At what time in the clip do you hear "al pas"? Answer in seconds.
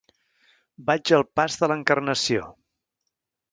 1.19-1.59